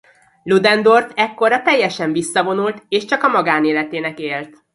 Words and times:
Ludendorff 0.43 1.11
ekkorra 1.15 1.61
teljesen 1.61 2.11
visszavonult 2.11 2.83
és 2.89 3.05
csak 3.05 3.23
a 3.23 3.27
magánéletének 3.27 4.19
élt. 4.19 4.63